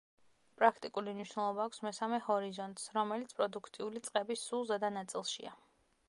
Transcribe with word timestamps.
პრაქტიკული 0.59 1.11
მნიშვნელობა 1.17 1.65
აქვს 1.69 1.83
მესამე 1.87 2.19
ჰორიზონტს, 2.29 2.89
რომელიც 2.95 3.35
პროდუქტიული 3.41 4.01
წყების 4.07 4.47
სულ 4.47 4.65
ზედა 4.71 4.91
ნაწილშია. 4.97 5.55